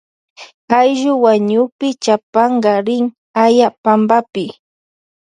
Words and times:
Ayllu 0.79 1.11
wañukpi 1.23 1.87
chapanka 2.03 2.73
rin 2.87 3.05
aya 3.43 3.67
panpapi. 3.83 4.45